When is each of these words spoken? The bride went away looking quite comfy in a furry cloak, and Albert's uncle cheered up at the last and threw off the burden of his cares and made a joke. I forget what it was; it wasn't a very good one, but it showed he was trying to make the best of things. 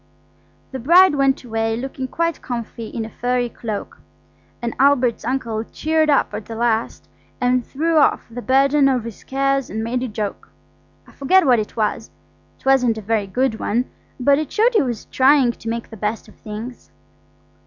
The 0.71 0.79
bride 0.79 1.13
went 1.13 1.43
away 1.43 1.77
looking 1.77 2.07
quite 2.07 2.41
comfy 2.41 2.87
in 2.87 3.05
a 3.05 3.09
furry 3.11 3.49
cloak, 3.49 3.99
and 4.59 4.73
Albert's 4.79 5.23
uncle 5.23 5.63
cheered 5.63 6.09
up 6.09 6.33
at 6.33 6.45
the 6.47 6.55
last 6.55 7.07
and 7.39 7.63
threw 7.63 7.97
off 7.97 8.25
the 8.27 8.41
burden 8.41 8.89
of 8.89 9.03
his 9.03 9.23
cares 9.23 9.69
and 9.69 9.83
made 9.83 10.01
a 10.01 10.07
joke. 10.07 10.49
I 11.05 11.11
forget 11.11 11.45
what 11.45 11.59
it 11.59 11.75
was; 11.77 12.09
it 12.57 12.65
wasn't 12.65 12.97
a 12.97 13.01
very 13.03 13.27
good 13.27 13.59
one, 13.59 13.91
but 14.19 14.39
it 14.39 14.51
showed 14.51 14.73
he 14.73 14.81
was 14.81 15.05
trying 15.05 15.51
to 15.51 15.69
make 15.69 15.91
the 15.91 15.97
best 15.97 16.27
of 16.27 16.33
things. 16.37 16.89